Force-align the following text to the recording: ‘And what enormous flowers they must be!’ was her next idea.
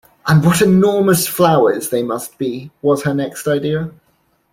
‘And 0.25 0.43
what 0.43 0.63
enormous 0.63 1.27
flowers 1.27 1.91
they 1.91 2.01
must 2.01 2.39
be!’ 2.39 2.71
was 2.81 3.03
her 3.03 3.13
next 3.13 3.47
idea. 3.47 3.91